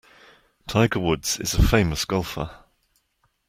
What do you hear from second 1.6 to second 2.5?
famous golfer.